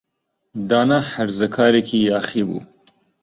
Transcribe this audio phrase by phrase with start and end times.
[0.69, 2.61] دانا هەرزەکارێکی یاخی بوو.